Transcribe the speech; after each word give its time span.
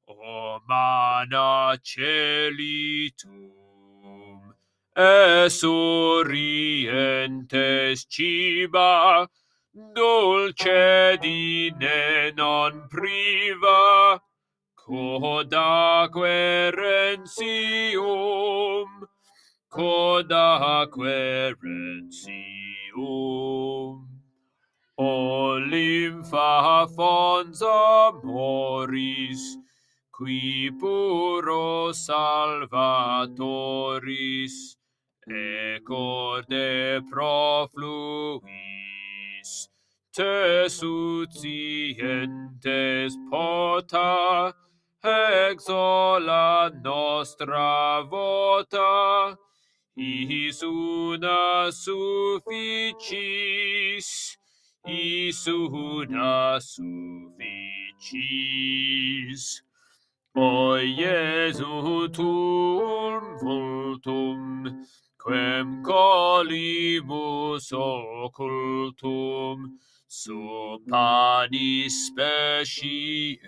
o 0.06 0.60
mana 0.66 1.78
celitum, 1.84 3.50
es 4.96 5.62
orientes 5.62 8.06
ciba, 8.08 9.28
dulce 9.94 11.18
dine 11.20 12.32
non 12.34 12.88
priva, 12.88 13.97
Codaque 14.88 16.72
rensium, 16.72 18.08
codaque 19.68 20.96
rensium, 21.60 22.48
lympha 25.68 26.88
fons 26.96 27.60
amoris, 27.60 29.42
qui 30.10 30.70
puro 30.80 31.92
salvatoris, 31.92 32.96
ecorde 35.28 37.02
profluis, 37.10 38.40
te 40.14 40.66
sucientes 40.70 41.76
pota, 43.30 44.54
exola 45.02 46.70
nostra 46.82 48.02
vota, 48.02 49.36
Iis 49.96 50.62
una 50.62 51.70
sufficis, 51.72 53.06
Iis 54.86 55.46
una 55.46 56.60
sufficis. 56.60 57.38
O 60.40 60.76
Iesu 60.78 62.08
tuum 62.12 63.38
vultum, 63.42 64.64
quem 65.18 65.82
colibus 65.82 67.72
occultum, 67.72 69.58
sub 70.06 70.86
panis 70.88 72.06
speciem, 72.06 73.38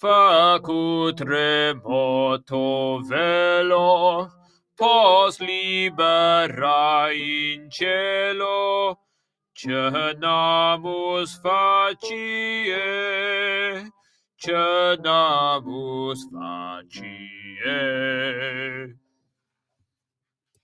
facut 0.00 1.18
remoto 1.20 3.00
velo, 3.08 4.30
pos 4.76 5.40
libera 5.40 7.10
in 7.12 7.68
cielo, 7.70 8.96
cenamus 9.56 11.40
facie, 11.42 12.76
cenamus 14.40 16.20
facie. 16.32 17.87